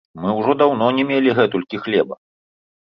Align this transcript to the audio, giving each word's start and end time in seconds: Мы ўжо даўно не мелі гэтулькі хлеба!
Мы 0.21 0.29
ўжо 0.39 0.55
даўно 0.61 0.87
не 1.01 1.07
мелі 1.11 1.37
гэтулькі 1.41 1.85
хлеба! 1.87 2.23